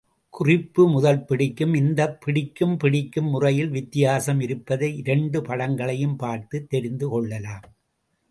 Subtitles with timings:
[0.29, 7.61] குறிப்பு முதல் பிடிக்கும் இந்தப் பிடிக்கும், பிடிக்கும் முறையில் வித்தியாசம் இருப்பதை இரண்டு படங்களையும் பார்த்துத் தெரிந்து கொள்ளவும்.